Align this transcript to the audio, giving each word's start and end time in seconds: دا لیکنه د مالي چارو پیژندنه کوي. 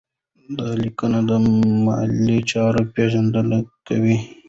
دا 0.57 0.69
لیکنه 0.83 1.19
د 1.29 1.31
مالي 1.85 2.37
چارو 2.51 2.81
پیژندنه 2.93 3.57
کوي. 3.87 4.17